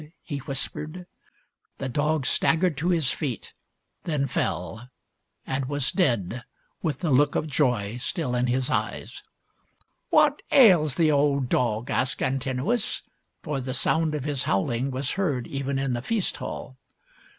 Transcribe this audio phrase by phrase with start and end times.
[0.23, 1.05] he whispered.
[1.77, 3.53] The dog staggered to his feet,
[4.05, 4.89] then fell,
[5.45, 6.43] and was dead
[6.81, 9.21] with the look of joy still in his eyes."
[10.09, 13.03] What ails the old dog?" asked Antinous;
[13.43, 16.77] for the sound of his howling was heard even in the feast hall.